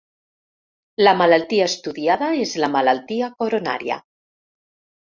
[1.07, 4.03] La malaltia estudiada és la malaltia coronària.